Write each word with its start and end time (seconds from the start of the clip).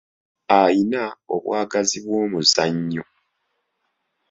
Ayina 0.59 1.03
obwagazi 1.35 1.97
bw'omuzannyo. 2.05 3.03